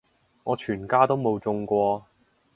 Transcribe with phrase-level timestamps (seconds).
[0.45, 2.03] 我全家都冇中過